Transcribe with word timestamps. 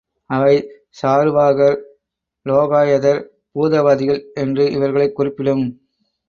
அவை 0.29 0.53
சாருவாகர், 1.01 1.77
லோகாயதர், 2.45 3.21
பூதவாதிகள் 3.55 4.33
என்று 4.33 4.71
இவர்களைக் 4.71 5.15
குறிப்பிடும். 5.15 5.63